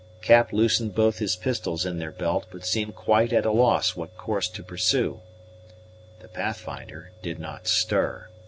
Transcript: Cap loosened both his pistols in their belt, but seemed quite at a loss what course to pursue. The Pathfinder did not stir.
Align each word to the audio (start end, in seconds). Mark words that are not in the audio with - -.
Cap 0.23 0.51
loosened 0.51 0.95
both 0.95 1.19
his 1.19 1.35
pistols 1.35 1.85
in 1.85 1.99
their 1.99 2.09
belt, 2.09 2.47
but 2.49 2.65
seemed 2.65 2.95
quite 2.95 3.31
at 3.31 3.45
a 3.45 3.51
loss 3.51 3.95
what 3.95 4.17
course 4.17 4.47
to 4.47 4.63
pursue. 4.63 5.21
The 6.21 6.27
Pathfinder 6.27 7.11
did 7.21 7.37
not 7.37 7.67
stir. 7.67 8.27